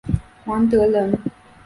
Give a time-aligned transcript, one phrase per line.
[0.45, 1.15] 王德人。